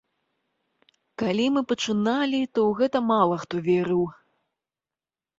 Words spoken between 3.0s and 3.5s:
мала